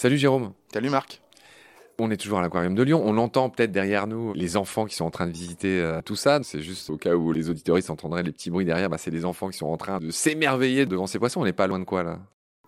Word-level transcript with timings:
Salut 0.00 0.16
Jérôme. 0.16 0.54
Salut 0.72 0.88
Marc. 0.88 1.20
On 1.98 2.10
est 2.10 2.16
toujours 2.16 2.38
à 2.38 2.40
l'aquarium 2.40 2.74
de 2.74 2.82
Lyon. 2.82 3.02
On 3.04 3.18
entend 3.18 3.50
peut-être 3.50 3.70
derrière 3.70 4.06
nous 4.06 4.32
les 4.32 4.56
enfants 4.56 4.86
qui 4.86 4.94
sont 4.96 5.04
en 5.04 5.10
train 5.10 5.26
de 5.26 5.32
visiter 5.32 5.78
euh, 5.78 6.00
tout 6.00 6.16
ça. 6.16 6.40
C'est 6.42 6.62
juste 6.62 6.88
au 6.88 6.96
cas 6.96 7.14
où 7.14 7.32
les 7.32 7.50
auditoristes 7.50 7.90
entendraient 7.90 8.22
les 8.22 8.32
petits 8.32 8.48
bruits 8.48 8.64
derrière. 8.64 8.88
Bah, 8.88 8.96
c'est 8.96 9.10
des 9.10 9.26
enfants 9.26 9.50
qui 9.50 9.58
sont 9.58 9.66
en 9.66 9.76
train 9.76 9.98
de 9.98 10.10
s'émerveiller 10.10 10.86
devant 10.86 11.06
ces 11.06 11.18
poissons. 11.18 11.42
On 11.42 11.44
n'est 11.44 11.52
pas 11.52 11.66
loin 11.66 11.78
de 11.78 11.84
quoi 11.84 12.02
là 12.02 12.18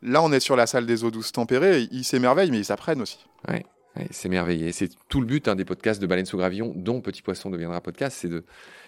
Là, 0.03 0.23
on 0.23 0.31
est 0.31 0.41
sur 0.41 0.57
la 0.57 0.67
salle 0.67 0.85
des 0.85 1.05
eaux 1.05 1.11
douces 1.11 1.33
tempérées. 1.33 1.89
Ils 1.91 2.05
s'émerveillent, 2.05 2.51
mais 2.51 2.59
ils 2.59 2.67
s'apprennent 2.67 3.01
aussi. 3.01 3.25
Ouais, 3.49 3.65
ouais 3.97 4.09
s'émerveiller. 4.11 4.73
C'est 4.73 4.91
tout 5.09 5.21
le 5.21 5.27
but 5.27 5.49
hein, 5.49 5.57
des 5.57 5.65
podcasts 5.65 6.01
de 6.01 6.07
Baleine 6.07 6.27
sous 6.27 6.37
Gravillon, 6.37 6.73
dont 6.77 7.01
Petit 7.01 7.23
Poisson 7.23 7.51
deviendra 7.51 7.81
podcast, 7.81 8.19
c'est 8.21 8.29
de, 8.29 8.45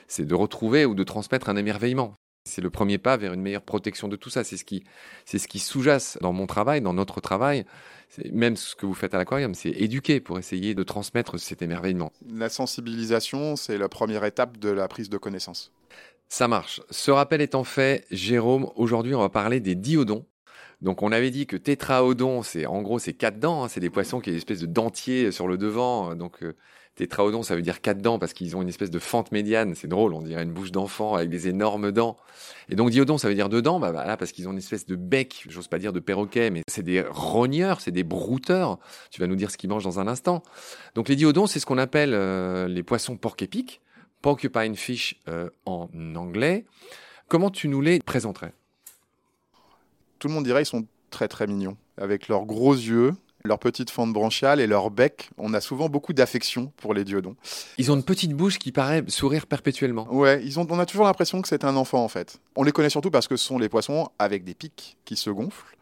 c'est 0.09 0.24
de 0.24 0.34
retrouver 0.34 0.84
ou 0.84 0.95
de 0.95 1.05
transmettre 1.05 1.48
un 1.48 1.56
émerveillement. 1.56 2.15
C'est 2.46 2.60
le 2.60 2.69
premier 2.69 2.98
pas 2.98 3.16
vers 3.16 3.32
une 3.32 3.41
meilleure 3.41 3.62
protection 3.62 4.06
de 4.06 4.16
tout 4.16 4.29
ça. 4.29 4.45
C'est 4.45 4.59
ce 4.59 4.65
qui, 4.65 4.84
c'est 5.24 5.38
ce 5.38 5.48
qui 5.48 5.59
sous-jace 5.59 6.19
dans 6.20 6.34
mon 6.34 6.46
travail, 6.46 6.82
dans 6.82 6.93
notre 6.93 7.23
travail. 7.23 7.65
Même 8.32 8.56
ce 8.56 8.77
que 8.77 8.84
vous 8.84 8.93
faites 8.93 9.15
à 9.15 9.19
l'aquarium, 9.19 9.55
c'est 9.55 9.70
éduquer 9.70 10.20
pour 10.20 10.38
essayer 10.38 10.74
de 10.74 10.82
transmettre 10.82 11.41
cet 11.41 11.62
émerveillement. 11.62 12.12
La 12.29 12.51
sensibilisation, 12.51 13.57
c'est 13.57 13.79
la 13.79 13.88
première 13.88 14.24
étape 14.24 14.59
de 14.59 14.68
la 14.68 14.88
prise 14.88 15.09
de 15.09 15.16
connaissance. 15.16 15.73
Ça 16.29 16.46
marche. 16.46 16.82
Ce 16.91 17.10
rappel 17.10 17.41
étant 17.41 17.65
fait, 17.65 18.05
Jérôme, 18.10 18.68
aujourd'hui, 18.77 19.15
on 19.15 19.21
va 19.21 19.30
parler 19.30 19.60
des 19.60 19.74
diodons. 19.74 20.27
Donc, 20.84 21.02
on 21.02 21.11
avait 21.11 21.30
dit 21.30 21.47
que 21.47 21.56
tétraodon, 21.56 22.43
c'est 22.43 22.66
en 22.66 22.83
gros, 22.83 23.01
c'est 23.01 23.15
quatre 23.15 23.41
dents. 23.41 23.65
Hein. 23.65 23.69
c'est 23.69 23.80
des 23.80 23.91
poissons 23.91 24.20
qui 24.20 24.30
ont 24.30 24.33
une 24.33 24.38
espèce 24.38 24.61
de 24.61 24.66
dentier 24.66 25.33
sur 25.33 25.48
le 25.48 25.59
devant. 25.59 26.15
Donc, 26.15 26.43
euh, 26.43 26.55
Tétraodon, 26.95 27.43
ça 27.43 27.57
veut 27.57 27.62
dire 27.62 27.80
quatre 27.80 28.01
dents 28.01 28.20
parce 28.20 28.33
qu'ils 28.33 28.57
ont 28.57 28.62
une 28.62 28.69
espèce 28.69 28.91
de 28.91 29.01
fente 29.01 29.33
médiane. 29.33 29.74
C'est 29.74 29.88
drôle, 29.88 30.15
on 30.15 30.23
dirait 30.23 30.45
une 30.45 30.52
bouche 30.52 30.71
d'enfant 30.71 31.15
avec 31.15 31.29
des 31.29 31.49
énormes 31.49 31.90
dents. 31.90 32.16
Et 32.68 32.77
donc 32.77 32.90
diodon, 32.90 33.18
ça 33.18 33.29
veut 33.29 33.35
dire 33.35 33.49
deux 33.49 33.62
dents, 33.62 33.80
bah, 33.80 34.16
parce 34.16 34.30
qu'ils 34.30 34.49
ont 34.49 34.52
une 34.52 34.59
espèce 34.59 34.87
de 34.87 34.95
bec, 34.95 35.45
j'ose 35.49 35.66
pas 35.66 35.80
dire 35.80 35.93
de 35.93 35.99
perroquet, 35.99 36.51
mais 36.51 36.62
c'est 36.68 36.85
des 36.85 37.01
rogneurs, 37.02 37.80
c'est 37.80 37.90
des 37.90 38.05
brouteurs. 38.05 38.79
Tu 39.10 39.21
vas 39.21 39.27
nous 39.27 39.35
dire 39.35 39.51
ce 39.51 39.57
qu'ils 39.57 39.71
mangent 39.71 39.85
dans 39.85 39.99
un 39.99 40.07
instant. 40.07 40.43
Donc 40.95 41.09
les 41.09 41.16
diodons, 41.16 41.49
c'est 41.49 41.59
ce 41.59 41.66
qu'on 41.66 41.79
appelle 41.79 42.15
euh, 42.15 42.68
les 42.68 42.85
poissons 42.85 43.16
porc-épics, 43.16 43.80
porcupine 44.23 44.77
fish 44.77 45.21
euh, 45.29 45.51
en 45.66 45.88
anglais. 46.15 46.65
Comment 47.27 47.51
tu 47.51 47.66
nous 47.66 47.80
les 47.80 47.99
présenterais? 47.99 48.52
Tout 50.25 50.29
le 50.29 50.35
monde 50.37 50.45
dirait 50.45 50.61
qu'ils 50.61 50.71
sont 50.71 50.87
très 51.11 51.29
très 51.29 51.47
mignons, 51.47 51.77
avec 51.99 52.29
leurs 52.29 52.47
gros 52.47 52.73
yeux, 52.73 53.13
leur 53.45 53.59
petite 53.59 53.91
fente 53.91 54.11
branchiale 54.15 54.59
et 54.59 54.67
leur 54.67 54.91
bec. 54.91 55.29
On 55.37 55.53
a 55.53 55.61
souvent 55.61 55.91
beaucoup 55.91 56.15
d'affection 56.15 56.73
pour 56.79 56.95
les 56.95 57.05
diodons. 57.05 57.37
Ils 57.77 57.93
ont 57.93 57.97
une 57.97 58.03
petite 58.03 58.33
bouche 58.33 58.59
qui 58.59 58.73
paraît 58.73 59.05
sourire 59.09 59.47
perpétuellement. 59.47 60.11
Ouais, 60.11 60.43
ils 60.43 60.59
ont, 60.59 60.67
on 60.71 60.79
a 60.79 60.87
toujours 60.87 61.05
l'impression 61.05 61.43
que 61.43 61.49
c'est 61.49 61.63
un 61.63 61.77
enfant 61.77 62.02
en 62.02 62.09
fait. 62.09 62.41
On 62.57 62.63
les 62.63 62.73
connaît 62.73 62.89
surtout 62.89 63.11
parce 63.11 63.29
que 63.29 63.37
ce 63.37 63.45
sont 63.45 63.59
les 63.59 63.69
poissons 63.69 64.09
avec 64.19 64.45
des 64.45 64.55
pics 64.55 64.97
qui 65.05 65.17
se 65.17 65.28
gonflent. 65.28 65.77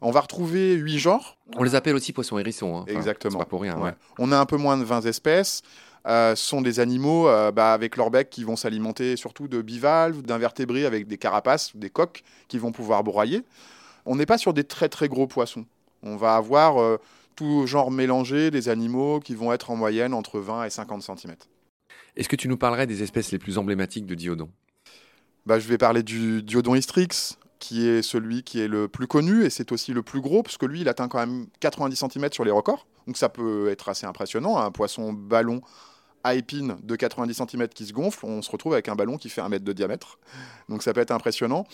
On 0.00 0.10
va 0.10 0.22
retrouver 0.22 0.72
huit 0.72 0.98
genres. 0.98 1.38
On 1.56 1.62
les 1.62 1.76
appelle 1.76 1.94
aussi 1.94 2.12
poissons 2.12 2.40
hérissons. 2.40 2.78
Hein. 2.78 2.84
Exactement. 2.88 3.38
Pas 3.38 3.44
pour 3.44 3.60
rien. 3.60 3.94
On 4.18 4.32
a 4.32 4.36
un 4.40 4.44
peu 4.44 4.56
moins 4.56 4.76
de 4.76 4.82
20 4.82 5.06
espèces. 5.06 5.62
Euh, 6.08 6.34
ce 6.34 6.44
sont 6.44 6.62
des 6.62 6.80
animaux 6.80 7.28
euh, 7.28 7.52
bah, 7.52 7.72
avec 7.72 7.96
leur 7.96 8.10
bec 8.10 8.28
qui 8.28 8.42
vont 8.42 8.56
s'alimenter 8.56 9.16
surtout 9.16 9.46
de 9.46 9.62
bivalves, 9.62 10.22
d'invertébrés 10.22 10.84
avec 10.84 11.06
des 11.06 11.16
carapaces, 11.16 11.76
des 11.76 11.90
coques 11.90 12.24
qui 12.48 12.58
vont 12.58 12.72
pouvoir 12.72 13.04
broyer. 13.04 13.44
On 14.06 14.16
n'est 14.16 14.26
pas 14.26 14.38
sur 14.38 14.52
des 14.52 14.64
très 14.64 14.88
très 14.88 15.08
gros 15.08 15.26
poissons. 15.26 15.64
On 16.02 16.16
va 16.16 16.36
avoir 16.36 16.80
euh, 16.80 16.98
tout 17.36 17.66
genre 17.66 17.90
mélangé 17.90 18.50
des 18.50 18.68
animaux 18.68 19.20
qui 19.20 19.34
vont 19.34 19.52
être 19.52 19.70
en 19.70 19.76
moyenne 19.76 20.14
entre 20.14 20.40
20 20.40 20.64
et 20.64 20.70
50 20.70 21.02
cm. 21.02 21.34
Est-ce 22.16 22.28
que 22.28 22.36
tu 22.36 22.48
nous 22.48 22.56
parlerais 22.56 22.86
des 22.86 23.02
espèces 23.02 23.32
les 23.32 23.38
plus 23.38 23.58
emblématiques 23.58 24.06
de 24.06 24.14
diodon? 24.14 24.50
Bah, 25.46 25.58
Je 25.58 25.68
vais 25.68 25.78
parler 25.78 26.02
du 26.02 26.42
diodon 26.42 26.74
hystrix, 26.74 27.36
qui 27.58 27.88
est 27.88 28.02
celui 28.02 28.42
qui 28.42 28.60
est 28.60 28.68
le 28.68 28.88
plus 28.88 29.06
connu 29.06 29.44
et 29.44 29.50
c'est 29.50 29.72
aussi 29.72 29.92
le 29.92 30.02
plus 30.02 30.20
gros, 30.20 30.42
parce 30.42 30.58
que 30.58 30.66
lui, 30.66 30.82
il 30.82 30.88
atteint 30.88 31.08
quand 31.08 31.18
même 31.18 31.46
90 31.60 31.96
cm 31.96 32.32
sur 32.32 32.44
les 32.44 32.50
records. 32.50 32.86
Donc 33.06 33.16
ça 33.16 33.28
peut 33.28 33.68
être 33.70 33.88
assez 33.88 34.06
impressionnant. 34.06 34.58
Un 34.58 34.70
poisson 34.70 35.12
ballon 35.12 35.60
à 36.24 36.34
épines 36.34 36.76
de 36.82 36.96
90 36.96 37.34
cm 37.34 37.68
qui 37.68 37.86
se 37.86 37.92
gonfle, 37.92 38.24
on 38.24 38.40
se 38.40 38.50
retrouve 38.50 38.72
avec 38.72 38.88
un 38.88 38.96
ballon 38.96 39.18
qui 39.18 39.28
fait 39.28 39.42
un 39.42 39.50
mètre 39.50 39.64
de 39.64 39.72
diamètre. 39.72 40.18
Donc 40.70 40.82
ça 40.82 40.94
peut 40.94 41.00
être 41.00 41.10
impressionnant. 41.10 41.66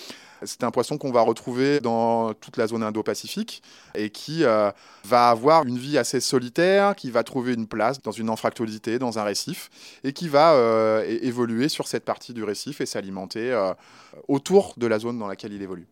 C'est 0.43 0.65
un 0.65 0.73
poisson 0.73 0.99
qu'on 0.99 1.13
va 1.13 1.23
retrouver 1.23 1.79
dans 1.81 2.35
toute 2.35 2.57
la 2.57 2.67
zone 2.67 2.83
Indo-Pacifique 2.83 3.63
et 3.95 4.11
qui 4.11 4.45
euh, 4.45 4.73
va 5.05 5.31
avoir 5.31 5.65
une 5.67 5.79
vie 5.79 5.99
assez 5.99 6.21
solitaire, 6.21 6.97
qui 6.97 7.11
va 7.11 7.23
trouver 7.23 7.55
une 7.55 7.69
place 7.69 8.03
dans 8.03 8.11
une 8.11 8.29
anfractuosité, 8.29 8.99
dans 8.99 9.19
un 9.19 9.23
récif, 9.23 9.71
et 10.03 10.13
qui 10.13 10.29
va 10.29 10.55
euh, 10.55 11.05
évoluer 11.23 11.69
sur 11.69 11.87
cette 11.87 12.05
partie 12.05 12.35
du 12.35 12.43
récif 12.43 12.81
et 12.81 12.87
s'alimenter 12.87 13.53
euh, 13.53 13.73
autour 14.27 14.75
de 14.77 14.87
la 14.87 14.99
zone 14.99 15.19
dans 15.19 15.29
laquelle 15.29 15.53
il 15.53 15.63
évolue. 15.63 15.87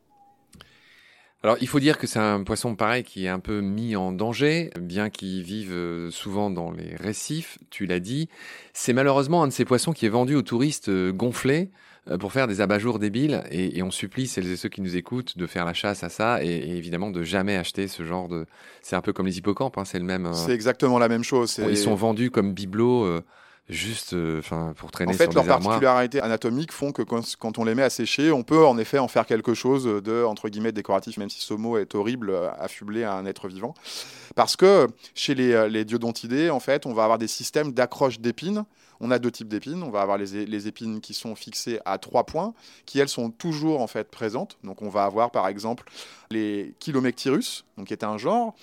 Alors, 1.44 1.56
il 1.60 1.69
faut 1.69 1.78
dire 1.78 1.99
que 1.99 2.09
c'est 2.09 2.19
un 2.19 2.43
poisson 2.43 2.75
pareil 2.75 3.04
qui 3.04 3.26
est 3.26 3.28
un 3.28 3.38
peu 3.38 3.60
mis 3.60 3.94
en 3.94 4.10
danger, 4.10 4.71
bien 4.81 5.09
qu'il 5.09 5.43
vive 5.43 5.72
euh, 5.72 6.10
souvent 6.10 6.50
dans 6.50 6.72
les 6.72 6.97
récifs, 6.97 7.59
tu 7.71 7.87
l'as 7.87 8.00
dit. 8.00 8.28
C'est 8.72 8.93
malheureusement 8.93 9.44
un 9.44 9.47
de 9.47 9.53
ces 9.53 9.65
poissons 9.65 9.93
qui 9.93 10.04
est 10.06 10.09
vendu 10.09 10.34
aux 10.34 10.43
touristes 10.43 10.88
euh, 10.88 11.12
gonflés 11.12 11.71
euh, 12.10 12.19
pour 12.19 12.32
faire 12.32 12.49
des 12.49 12.60
abat-jours 12.60 12.99
débiles 12.99 13.44
et, 13.53 13.81
on 13.84 13.93
supplie 13.93 14.26
celles 14.26 14.50
et 14.50 14.56
ceux 14.56 14.69
qui 14.69 14.81
nous 14.81 14.97
écoutent 14.97 15.38
de 15.38 15.47
faire 15.47 15.65
la 15.65 15.75
chasse 15.75 16.03
à 16.03 16.09
ça 16.09 16.43
et, 16.43 16.76
évidemment 16.76 17.10
de 17.12 17.22
jamais 17.22 17.56
acheter 17.56 17.87
ce 17.87 18.05
genre 18.05 18.26
de. 18.28 18.44
C'est 18.82 18.97
un 18.97 19.00
peu 19.00 19.12
comme 19.12 19.26
les 19.26 19.38
hippocampes, 19.38 19.78
hein, 19.78 19.84
c'est 19.84 20.00
le 20.00 20.05
même. 20.05 20.34
C'est 20.34 20.53
exactement 20.53 20.99
la 20.99 21.09
même 21.09 21.22
chose. 21.22 21.60
Ils 21.69 21.76
sont 21.76 21.94
vendus 21.94 22.32
comme 22.32 22.53
bibelots 22.53 23.22
juste 23.69 24.15
euh, 24.15 24.39
enfin 24.39 24.73
pour 24.77 24.91
traîner 24.91 25.12
en 25.12 25.17
fait, 25.17 25.31
sur 25.31 25.45
leurs 25.45 25.61
particularités 25.61 26.21
anatomiques 26.21 26.73
font 26.73 26.93
que 26.93 27.03
quand, 27.03 27.59
on 27.59 27.65
les 27.65 27.75
met 27.75 27.83
à 27.83 27.91
sécher, 27.91 28.33
on 28.33 28.43
peut 28.43 28.65
en 28.65 28.79
effet 28.79 28.99
en 28.99 29.09
faire 29.09 29.27
quelque 29.27 29.55
chose 29.55 29.84
de 29.84 30.25
entre 30.25 30.49
guillemets 30.49 30.73
décoratif, 30.73 31.19
même 31.19 31.29
si 31.29 31.41
ce 31.41 31.55
mot 31.55 31.77
est 31.77 31.95
horrible, 31.95 32.31
euh, 32.31 32.51
affublé 32.59 33.05
à 33.05 33.15
un 33.15 33.27
être 33.27 33.49
vivant. 33.49 33.75
Parce 34.34 34.56
que 34.56 34.87
chez 35.15 35.34
les, 35.34 35.53
euh, 35.53 35.69
les 35.69 35.84
diodontidés, 35.84 36.51
en 36.51 36.61
fait, 36.61 36.87
on 36.87 36.95
va 36.95 37.05
avoir 37.05 37.19
des 37.19 37.29
systèmes 37.29 37.73
d'accroche 37.73 38.21
d'épines. 38.21 38.65
On 39.01 39.11
a 39.11 39.19
deux 39.19 39.31
types 39.31 39.49
d'épines. 39.49 39.83
On 39.83 39.91
va 39.91 40.00
avoir 40.00 40.19
les, 40.19 40.47
les, 40.47 40.67
épines 40.67 41.00
qui 41.00 41.15
sont 41.15 41.37
fixées 41.37 41.79
à 41.85 41.99
trois 41.99 42.25
points, 42.25 42.55
qui 42.85 42.99
elles 42.99 43.09
sont 43.09 43.31
toujours 43.31 43.81
en 43.81 43.87
fait 43.87 44.11
présentes. 44.11 44.59
Donc 44.65 44.83
on 44.83 44.89
va 44.89 45.05
avoir 45.05 45.31
par 45.31 45.47
exemple 45.47 45.85
les 46.31 46.75
Chilomectyrus, 46.81 47.65
donc 47.77 47.89
qui 47.89 47.93
est 47.93 48.05
un 48.05 48.19
genre. 48.19 48.55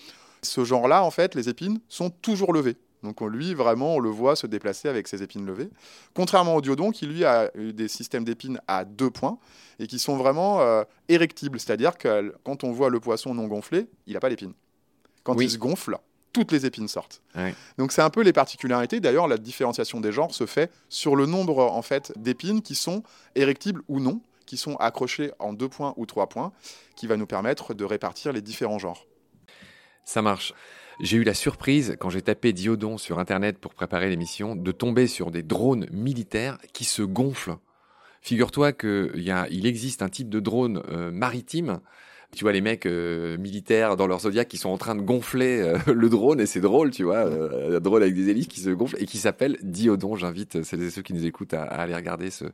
Ce 0.42 0.64
genre-là, 0.64 1.04
en 1.04 1.10
fait, 1.10 1.34
les 1.34 1.50
épines 1.50 1.80
sont 1.90 2.10
toujours 2.10 2.54
levées. 2.54 2.78
Donc 3.04 3.22
lui, 3.22 3.54
vraiment, 3.54 3.96
on 3.96 4.00
le 4.00 4.10
voit 4.10 4.36
se 4.36 4.48
déplacer 4.48 4.88
avec 4.88 5.08
ses 5.08 5.22
épines 5.22 5.46
levées. 5.46 5.70
Contrairement 6.14 6.56
au 6.56 6.62
diodon, 6.62 6.92
qui 6.92 7.06
lui 7.06 7.24
a 7.26 7.52
des 7.56 7.88
systèmes 7.88 8.24
d'épines 8.24 8.60
à 8.68 8.86
deux 8.86 9.10
points 9.10 9.38
et 9.80 9.88
qui 9.88 10.00
sont 10.00 10.18
vraiment 10.18 10.62
euh, 10.62 10.84
érectibles. 11.10 11.60
C'est-à-dire 11.60 11.98
que 11.98 12.36
quand 12.44 12.64
on 12.64 12.72
voit 12.72 12.90
le 12.90 13.00
poisson 13.00 13.34
non 13.34 13.48
gonflé, 13.48 13.88
il 14.08 14.14
n'a 14.14 14.20
pas 14.20 14.30
d'épines. 14.30 14.54
Quand 15.24 15.40
il 15.40 15.50
se 15.50 15.58
gonfle, 15.58 15.98
toutes 16.34 16.52
les 16.52 16.66
épines 16.66 16.88
sortent. 16.88 17.22
Donc 17.78 17.92
c'est 17.92 18.02
un 18.02 18.10
peu 18.10 18.22
les 18.22 18.34
particularités. 18.34 19.00
D'ailleurs, 19.00 19.28
la 19.28 19.38
différenciation 19.38 20.02
des 20.02 20.12
genres 20.12 20.34
se 20.34 20.46
fait 20.46 20.72
sur 20.90 21.16
le 21.16 21.26
nombre 21.26 21.60
en 21.60 21.82
fait 21.82 22.12
d'épines 22.18 22.62
qui 22.62 22.76
sont 22.76 23.04
érectibles 23.36 23.82
ou 23.88 24.00
non, 24.00 24.22
qui 24.46 24.58
sont 24.58 24.76
accrochées 24.76 25.32
en 25.40 25.54
deux 25.54 25.70
points 25.70 25.94
ou 25.98 26.06
trois 26.06 26.28
points, 26.28 26.52
qui 26.96 27.08
va 27.08 27.18
nous 27.18 27.26
permettre 27.26 27.74
de 27.74 27.86
répartir 27.86 28.34
les 28.34 28.42
différents 28.42 28.80
genres. 28.80 29.08
Ça 30.04 30.22
marche. 30.22 30.54
J'ai 31.02 31.18
eu 31.18 31.24
la 31.24 31.34
surprise, 31.34 31.98
quand 32.00 32.10
j'ai 32.10 32.22
tapé 32.22 32.54
Diodon 32.54 32.98
sur 32.98 33.20
Internet 33.20 33.58
pour 33.58 33.74
préparer 33.74 34.10
l'émission, 34.10 34.56
de 34.56 34.72
tomber 34.72 35.08
sur 35.08 35.30
des 35.30 35.44
drones 35.44 35.88
militaires 35.92 36.58
qui 36.72 36.86
se 36.86 37.02
gonflent. 37.02 37.58
Figure-toi 38.22 38.72
qu'il 38.72 39.66
existe 39.66 40.02
un 40.02 40.10
type 40.10 40.30
de 40.30 40.40
drone 40.40 40.82
euh, 40.90 41.12
maritime 41.12 41.80
tu 42.34 42.44
vois 42.44 42.52
les 42.52 42.60
mecs 42.60 42.86
euh, 42.86 43.38
militaires 43.38 43.96
dans 43.96 44.08
leur 44.08 44.20
zodiaque 44.20 44.50
qui 44.50 44.58
sont 44.58 44.70
en 44.70 44.78
train 44.78 44.94
de 44.94 45.02
gonfler 45.02 45.62
euh, 45.62 45.78
le 45.94 46.10
drone 46.10 46.42
et 46.42 46.46
c'est 46.46 46.60
drôle, 46.60 46.92
tu 46.92 47.04
vois, 47.04 47.30
drone 47.80 48.02
avec 48.02 48.14
des 48.14 48.30
hélices 48.30 48.48
qui 48.48 48.60
se 48.60 48.72
gonflent 48.72 48.98
et 49.00 49.06
qui 49.06 49.20
s'appelle 49.20 49.58
Diodon. 49.62 50.18
J'invite 50.18 50.64
celles 50.64 50.84
et 50.84 50.90
ceux 50.90 51.02
qui 51.02 51.14
nous 51.14 51.26
écoutent 51.26 51.54
à, 51.54 51.64
aller 51.64 51.96
regarder 51.96 52.32
ce, 52.32 52.46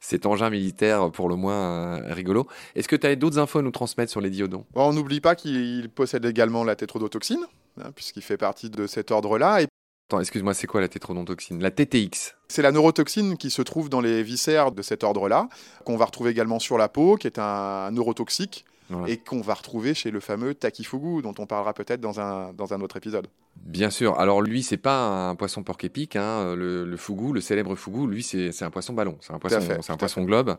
cet 0.00 0.26
engin 0.26 0.48
militaire 0.48 1.10
pour 1.10 1.28
le 1.28 1.34
moins 1.34 1.96
rigolo. 2.12 2.46
Est-ce 2.76 2.86
que 2.86 2.94
tu 2.94 3.06
as 3.06 3.16
d'autres 3.16 3.38
infos 3.38 3.58
à 3.58 3.62
nous 3.62 3.72
transmettre 3.72 4.12
sur 4.12 4.20
les 4.20 4.30
diodons? 4.30 4.64
On 4.74 4.92
n'oublie 4.92 5.20
pas 5.20 5.34
qu'il 5.34 5.88
possède 5.88 6.24
également 6.24 6.62
la 6.62 6.76
tétrodotoxine, 6.76 7.46
Hein, 7.82 7.90
puisqu'il 7.94 8.22
fait 8.22 8.36
partie 8.36 8.70
de 8.70 8.86
cet 8.86 9.10
ordre-là. 9.10 9.62
Et... 9.62 9.66
Attends, 10.08 10.20
excuse-moi, 10.20 10.54
c'est 10.54 10.66
quoi 10.66 10.80
la 10.80 10.88
tétrodontoxine? 10.88 11.60
La 11.60 11.70
TTX 11.70 12.34
C'est 12.48 12.62
la 12.62 12.72
neurotoxine 12.72 13.36
qui 13.36 13.50
se 13.50 13.60
trouve 13.62 13.88
dans 13.88 14.00
les 14.00 14.22
viscères 14.22 14.72
de 14.72 14.82
cet 14.82 15.04
ordre-là, 15.04 15.48
qu'on 15.84 15.96
va 15.96 16.04
retrouver 16.06 16.30
également 16.30 16.58
sur 16.58 16.78
la 16.78 16.88
peau, 16.88 17.16
qui 17.16 17.26
est 17.26 17.38
un 17.38 17.90
neurotoxique, 17.90 18.64
et 19.08 19.16
qu'on 19.16 19.40
va 19.40 19.54
retrouver 19.54 19.94
chez 19.94 20.12
le 20.12 20.20
fameux 20.20 20.54
Takifugu, 20.54 21.22
dont 21.22 21.34
on 21.38 21.46
parlera 21.46 21.74
peut-être 21.74 22.00
dans 22.00 22.20
un, 22.20 22.52
dans 22.52 22.72
un 22.72 22.80
autre 22.80 22.96
épisode. 22.96 23.26
Bien 23.64 23.90
sûr. 23.90 24.18
Alors 24.18 24.42
lui, 24.42 24.62
c'est 24.62 24.76
pas 24.76 25.28
un 25.28 25.34
poisson 25.34 25.62
porc-épic. 25.62 26.16
Hein. 26.16 26.54
Le, 26.54 26.84
le 26.84 26.96
fougou, 26.96 27.32
le 27.32 27.40
célèbre 27.40 27.74
fougou, 27.74 28.06
lui, 28.06 28.22
c'est 28.22 28.62
un 28.62 28.70
poisson 28.70 28.92
ballon. 28.92 29.18
C'est 29.20 29.32
un 29.32 29.38
poisson, 29.38 29.60
c'est 29.80 29.92
un 29.92 29.96
poisson 29.96 30.22
globe. 30.22 30.56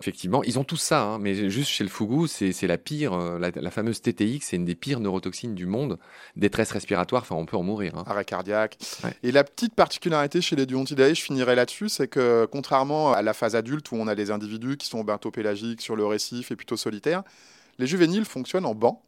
Effectivement, 0.00 0.42
ils 0.42 0.58
ont 0.58 0.64
tous 0.64 0.76
ça. 0.76 1.02
Hein. 1.02 1.18
mais 1.18 1.50
juste 1.50 1.70
chez 1.70 1.84
le 1.84 1.90
fougou, 1.90 2.26
c'est 2.26 2.66
la 2.66 2.78
pire, 2.78 3.12
euh, 3.14 3.38
la, 3.38 3.70
fameuse 3.70 4.00
TTX, 4.00 4.40
c'est 4.42 4.56
une 4.56 4.64
des 4.64 4.74
pires 4.74 5.00
neurotoxines 5.00 5.54
du 5.54 5.66
monde. 5.66 5.98
Détresse 6.36 6.70
respiratoire, 6.72 7.22
enfin, 7.22 7.34
on 7.34 7.46
peut 7.46 7.56
en 7.56 7.62
mourir. 7.62 7.94
Hein. 7.96 8.04
Arrêt 8.06 8.24
cardiaque. 8.24 8.78
Et 9.22 9.32
la 9.32 9.44
petite 9.44 9.74
particularité 9.74 10.40
chez 10.40 10.56
les 10.56 10.66
Duontidae, 10.66 11.14
je 11.14 11.22
finirai 11.22 11.54
là-dessus, 11.54 11.88
c'est 11.88 12.08
que 12.08 12.46
contrairement 12.50 13.12
à 13.12 13.22
la 13.22 13.32
phase 13.32 13.56
adulte 13.56 13.90
où 13.90 13.96
on 13.96 14.06
a 14.06 14.14
des 14.14 14.30
individus 14.30 14.76
qui 14.76 14.86
sont 14.86 15.02
bentopélagiques 15.04 15.80
sur 15.80 15.96
le 15.96 16.06
récif 16.06 16.50
et 16.50 16.56
plutôt 16.56 16.76
solitaires, 16.76 17.22
les 17.78 17.86
juvéniles 17.86 18.24
fonctionnent 18.24 18.66
en 18.66 18.74
banc 18.74 19.02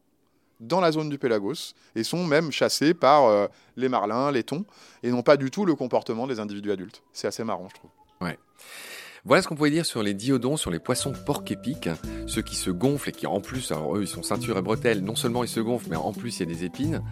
dans 0.61 0.81
la 0.81 0.93
zone 0.93 1.09
du 1.09 1.19
Pélagos 1.19 1.75
et 1.95 2.03
sont 2.03 2.25
même 2.25 2.51
chassés 2.51 2.95
par 2.95 3.27
euh, 3.27 3.47
les 3.77 3.89
marlins, 3.89 4.31
les 4.31 4.43
thons, 4.43 4.65
et 5.03 5.11
n'ont 5.11 5.23
pas 5.23 5.37
du 5.37 5.51
tout 5.51 5.65
le 5.65 5.75
comportement 5.75 6.27
des 6.27 6.41
individus 6.41 6.73
adultes. 6.73 7.03
C'est 7.13 7.29
assez 7.29 7.45
marrant, 7.45 7.69
je 7.69 7.75
trouve. 7.75 7.91
Voilà 9.29 9.43
ce 9.43 9.49
qu'on 9.49 9.57
pouvait 9.57 9.71
dire 9.71 9.85
sur 9.85 10.03
les 10.03 10.15
diodons, 10.15 10.57
sur 10.57 10.71
les 10.71 10.79
poissons 10.79 11.13
porc-épics, 11.13 11.91
ceux 12.27 12.41
qui 12.41 12.57
se 12.57 12.71
gonflent 12.71 13.11
et 13.11 13.13
qui 13.13 13.27
en 13.27 13.43
plus, 13.43 13.71
alors 13.73 13.95
eux 13.95 14.01
ils 14.01 14.09
sont 14.09 14.23
ceinture 14.23 14.57
et 14.57 14.63
bretelles, 14.63 15.05
non 15.05 15.17
seulement 15.17 15.45
ils 15.45 15.49
se 15.49 15.61
gonflent, 15.61 15.89
mais 15.91 15.97
en 15.97 16.15
plus 16.15 16.39
il 16.39 16.49
y 16.49 16.51
a 16.51 16.55
des 16.55 16.65
épines. 16.65 17.03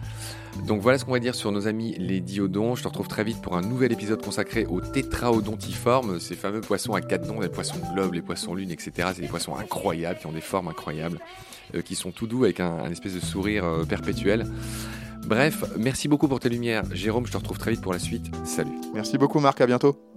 Donc 0.65 0.81
voilà 0.81 0.97
ce 0.97 1.05
qu'on 1.05 1.11
va 1.11 1.19
dire 1.19 1.35
sur 1.35 1.51
nos 1.51 1.67
amis 1.67 1.95
les 1.99 2.19
diodons. 2.19 2.73
Je 2.73 2.81
te 2.81 2.87
retrouve 2.87 3.07
très 3.07 3.23
vite 3.23 3.39
pour 3.39 3.55
un 3.55 3.61
nouvel 3.61 3.91
épisode 3.91 4.19
consacré 4.19 4.65
aux 4.65 4.81
tétraodontiformes, 4.81 6.19
ces 6.19 6.33
fameux 6.33 6.61
poissons 6.61 6.95
à 6.95 7.01
quatre 7.01 7.27
dents, 7.27 7.39
les 7.39 7.49
poissons 7.49 7.79
globes, 7.93 8.15
les 8.15 8.23
poissons 8.23 8.55
lunes, 8.55 8.71
etc. 8.71 9.09
C'est 9.13 9.21
des 9.21 9.27
poissons 9.27 9.55
incroyables, 9.55 10.17
qui 10.17 10.25
ont 10.25 10.31
des 10.31 10.41
formes 10.41 10.69
incroyables. 10.69 11.19
Euh, 11.75 11.81
qui 11.81 11.95
sont 11.95 12.11
tout 12.11 12.25
doux 12.27 12.45
avec 12.45 12.61
un, 12.61 12.89
espèce 12.89 13.13
de 13.13 13.19
sourire 13.19 13.65
euh, 13.65 13.83
perpétuel. 13.83 14.47
Bref, 15.27 15.65
merci 15.77 16.07
beaucoup 16.07 16.29
pour 16.29 16.39
tes 16.39 16.49
lumières. 16.49 16.83
Jérôme, 16.93 17.27
je 17.27 17.31
te 17.33 17.37
retrouve 17.37 17.57
très 17.59 17.71
vite 17.71 17.81
pour 17.81 17.93
la 17.93 17.99
suite. 17.99 18.25
Salut. 18.45 18.71
Merci 18.93 19.17
beaucoup 19.17 19.39
Marc, 19.39 19.59
à 19.61 19.67
bientôt. 19.67 20.16